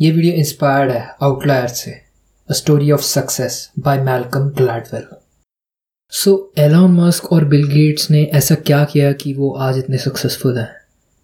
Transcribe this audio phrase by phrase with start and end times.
[0.00, 1.90] ये video inspired है outlier से
[2.48, 5.04] a story of success by Malcolm Gladwell
[6.12, 10.58] so Elon Musk और Bill Gates ने ऐसा क्या किया कि वो आज इतने सक्सेसफुल
[10.58, 10.68] हैं?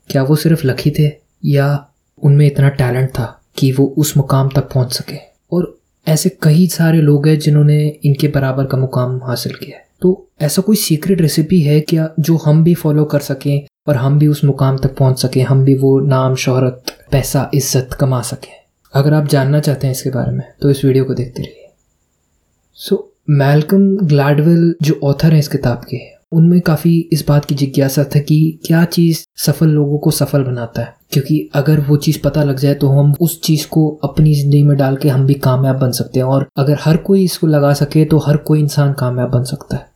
[0.08, 1.10] क्या वो सिर्फ़ लकी थे?
[1.44, 1.86] या
[2.22, 5.16] उनमें इतना टैलेंट था कि वो उस मुकाम तक पहुँच सके?
[5.52, 5.78] और
[6.08, 10.62] ऐसे कई सारे लोग हैं जिन्होंने इनके बराबर का मुकाम हासिल किया है। तो ऐसा
[10.62, 14.44] कोई सीक्रेट रेसिपी है क्या जो हम भी फॉलो कर सकें और हम भी उस
[14.44, 15.42] मुकाम तक पहुँच सकें?
[15.44, 18.61] हम भी वो नाम, शोहरत, पैसा, इज़्ज़त कमा सकें?
[18.94, 21.68] अगर आप जानना चाहते हैं इसके बारे में तो इस वीडियो को देखते रहिए।
[22.78, 25.98] सो मैलकम ग्लैडवेल जो ऑथर हैं इस किताब के,
[26.32, 30.82] उनमें काफ़ी इस बात की जिज्ञासा था कि क्या चीज़ सफल लोगों को सफल बनाता
[30.82, 34.62] है। क्योंकि अगर वो चीज़ पता लग जाए तो हम उस चीज़ को अपनी ज़िंदगी
[34.62, 37.72] में डाल के हम भी कामयाब बन सकते हैं। और अगर हर कोई इसको लगा
[37.74, 39.91] सके तो हर कोई इंसान कामयाब बन सकता है।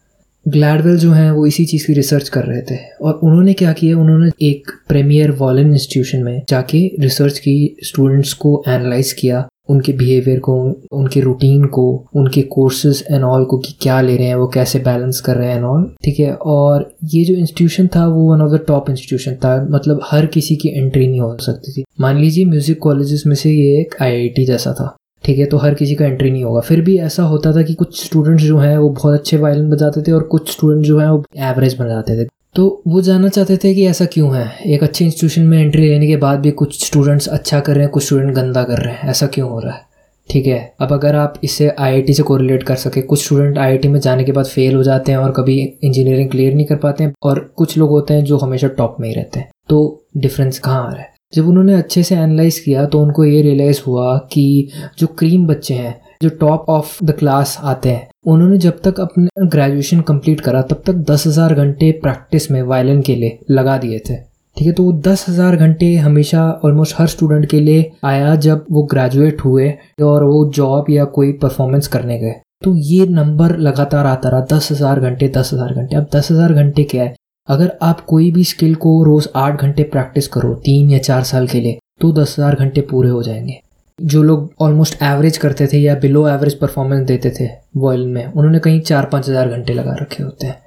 [0.46, 3.98] ग्लैडवेल जो हैं वो इसी चीज़ की रिसर्च कर रहे थे। और उन्होंने क्या किया?
[3.98, 10.38] उन्होंने एक प्रीमियर वॉलन इंस्टीट्यूशन में जाके रिसर्च की स्टूडेंट्स को एनालाइज किया, उनके बिहेवियर
[10.38, 10.54] को,
[10.92, 14.78] उनके रूटीन को, उनके कोर्सेज एंड ऑल को कि क्या ले रहे हैं, वो कैसे
[14.78, 16.32] बैलेंस कर रहे हैं एंड ऑल ठीक है?
[16.32, 20.56] और ये जो इंस्टीट्यूशन था, वो one of the top institution था। मतलब हर किसी
[20.56, 24.44] की एंट्री नहीं हो सकती थी। मान लीजिए म्यूज़िक कॉलेजेस में से ये एक आईआईटी
[24.46, 24.94] जैसा था।
[25.26, 27.74] ठीक है तो हर किसी का एंट्री नहीं होगा। फिर भी ऐसा होता था कि
[27.74, 31.08] कुछ स्टूडेंट्स जो हैं, वो बहुत अच्छे वायलिन बजाते थे और कुछ स्टूडेंट जो हैं,
[31.08, 34.46] वो एवरेज बजाते थे। तो वो जानना चाहते थे कि ऐसा क्यों है?
[34.66, 37.90] एक अच्छे इंस्टीट्यूशन में एंट्री लेने के बाद भी कुछ स्टूडेंट्स अच्छा कर रहे हैं,
[37.90, 39.84] कुछ स्टूडेंट गंदा कर रहे हैं। ऐसा क्यों हो रहा है?
[40.30, 44.00] ठीक है, अब अगर आप इसे आईआईटी से कोरिलेट कर सके, कुछ स्टूडेंट आईआईटी में
[44.00, 47.12] जाने के बाद फेल हो जाते हैं और कभी इंजीनियरिंग क्लियर नहीं कर पाते हैं,
[47.22, 50.86] और कुछ लोग होते हैं जो हमेशा टॉप में ही रहते हैं। तो डिफरेंस कहाँ
[50.86, 51.15] आ रहा है?
[51.32, 55.74] जब उन्होंने अच्छे से एनालाइज किया तो उनको ये रियलाइज़ हुआ कि जो क्रीम बच्चे
[55.74, 60.62] हैं, जो टॉप ऑफ़ द क्लास आते हैं, उन्होंने जब तक अपने ग्रेजुएशन कंप्लीट करा,
[60.62, 64.16] तब तक दस हज़ार घंटे प्रैक्टिस में वायलिन के लिए लगा दिए थे।
[64.56, 68.64] ठीक है तो वो दस हज़ार घंटे हमेशा ऑलमोस्ट हर स्टूडेंट के लिए आया जब
[68.72, 69.68] वो ग्रेजुएट हुए
[70.04, 74.68] और वो जॉब या कोई परफॉर्मेंस करने गए। तो ये नंबर लगातार आता रहा, दस
[74.72, 77.14] हज़ार घंटे, दस हज़ार घंटे। अब दस हज़ार घंटे क्या है?
[77.48, 81.46] अगर आप कोई भी स्किल को रोज़ आठ घंटे प्रैक्टिस करो, तीन या चार साल
[81.46, 83.60] के लिए तो दस हज़ार घंटे पूरे हो जाएँगे।
[83.98, 88.58] जो लोग ऑलमोस्ट एवरेज करते थे या बिलो एवरेज परफॉर्मेंस देते थे वॉयल में, उन्होंने
[88.58, 90.58] कहीं चार पाँच हज़ार घंटे लगा रखे होते हैं।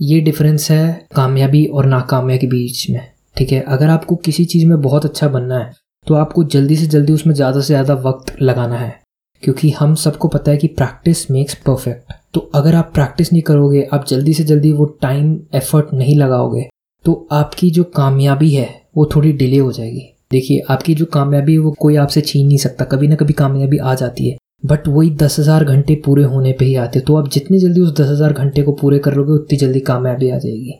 [0.00, 3.00] ये डिफरेंस है कामयाबी और नाकामयाबी के बीच में,
[3.36, 3.60] ठीक है?
[3.62, 5.72] अगर आपको किसी चीज़ में बहुत अच्छा बनना है
[6.06, 8.94] तो आपको जल्दी से जल्दी उसमें ज़्यादा से ज़्यादा वक्त लगाना है,
[9.42, 13.82] क्योंकि हम सबको पता है कि प्रैक्टिस मेक्स परफेक्ट तो अगर आप प्रैक्टिस नहीं करोगे,
[13.84, 16.68] आप जल्दी से जल्दी वो टाइम एफर्ट नहीं लगाओगे
[17.04, 21.58] तो आपकी जो कामयाबी है, वो थोड़ी डिले हो जाएगी। देखिए, आपकी जो कामयाबी है,
[21.58, 24.36] वो कोई आपसे छीन नहीं सकता। कभी ना कभी कामयाबी आ जाती है।
[24.66, 27.94] बट वही दस हज़ार घंटे पूरे होने पे ही आते तो आप जितनी जल्दी उस
[27.94, 30.74] दस हज़ार घंटे को पूरे कर लोगे, उतनी जल्दी कामयाबी आ जाएगी।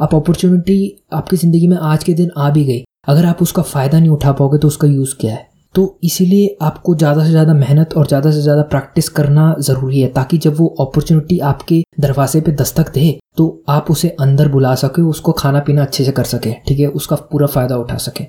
[0.00, 3.98] आप अपॉर्चुनिटी आपकी ज़िंदगी में आज के दिन आ भी गई। अगर आप उसका फ़ायदा
[4.00, 5.46] नहीं उठा पाओगे तो उसका यूज़ क्या है?
[5.76, 10.08] तो इसीलिए आपको ज़्यादा से ज़्यादा मेहनत और ज़्यादा से ज़्यादा प्रैक्टिस करना ज़रूरी है,
[10.08, 15.02] ताकि जब वो अपॉर्चुनिटी आपके दरवाजे पे दस्तक दे तो आप उसे अंदर बुला सके,
[15.04, 16.86] उसको खाना पीना अच्छे से कर सके, ठीक है?
[16.88, 18.24] उसका पूरा फ़ायदा उठा सके।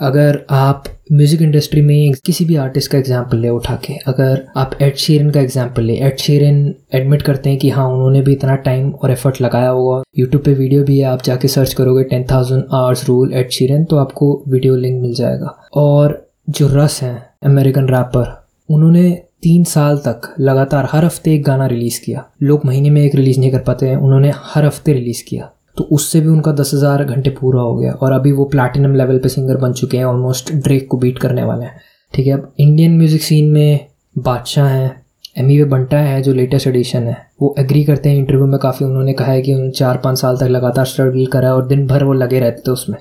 [0.00, 4.76] अगर आप म्यूज़िक इंडस्ट्री में किसी भी आर्टिस्ट का एग्ज़ाम्पल ले उठा के, अगर आप
[4.82, 8.54] एड शेरन का एग्ज़ाम्पल ले एड शेरन एडमिट करते हैं कि हाँ उन्होंने भी इतना
[8.68, 12.26] टाइम और एफर्ट लगाया होगा। यूट्यूब पे वीडियो भी है, आप जाके सर्च करोगे ten
[12.30, 17.16] thousand hours rule Ed Sheeran तो आपको वीडियो लिंक मिल जाएगा। और जो रस हैं,
[17.44, 18.36] अमेरिकन रैपर
[18.68, 19.10] उन्होंने
[19.42, 23.40] तीन साल तक लगातार हर हफ़्ते एक गाना रिलीज़ किया। लोग महीने में एक रिलीज़
[23.40, 27.04] नहीं कर पाते हैं, उन्होंने हर हफ़्ते रिलीज़ किया। तो उससे भी उनका दस हज़ार
[27.04, 30.52] घंटे पूरा हो गया और अभी वो प्लैटिनम लेवल पे सिंगर बन चुके हैं ऑलमोस्ट
[30.54, 31.80] ड्रेक को बीट करने वाले हैं।
[32.14, 33.86] ठीक है, अब इंडियन म्यूज़िक सीन में
[34.16, 34.90] बादशाह हैं
[35.38, 38.86] एम वे बंटा है जो लेटेस्ट एडिशन है। वो एग्री करते हैं इंटरव्यू में, काफ़ी
[38.86, 42.04] उन्होंने कहा है कि उन्होंने चार पाँच साल तक लगातार स्ट्रगल करा और दिन भर
[42.04, 42.98] वो लगे रहते थे उसमें।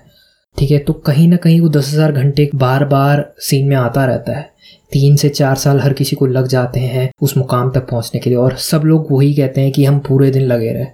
[0.57, 4.05] ठीक है तो कहीं ना कहीं वो दस हज़ार घंटे बार बार सीन में आता
[4.05, 4.49] रहता है।
[4.91, 8.29] तीन से चार साल हर किसी को लग जाते हैं उस मुकाम तक पहुँचने के
[8.29, 10.85] लिए और सब लोग वही कहते हैं कि हम पूरे दिन लगे रहे।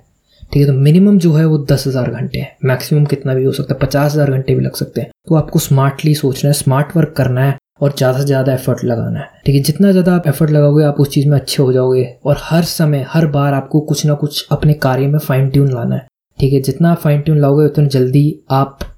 [0.51, 3.51] ठीक है तो मिनिमम जो है वो दस हज़ार घंटे है। मैक्सिमम कितना भी हो
[3.51, 6.95] सकता है, पचास हज़ार घंटे भी लग सकते हैं। तो आपको स्मार्टली सोचना है स्मार्ट
[6.97, 10.27] वर्क करना है और ज़्यादा से ज़्यादा एफर्ट लगाना है। ठीक है, जितना ज़्यादा आप
[10.27, 13.79] एफर्ट लगाओगे, आप उस चीज़ में अच्छे हो जाओगे और हर समय, हर बार आपको
[13.81, 16.07] कुछ ना कुछ अपने कार्य में फाइन ट्यून लाना है।
[16.39, 18.79] ठीक है, जितना आप फाइन ट्यून लाओगे, उतना जल्दी आप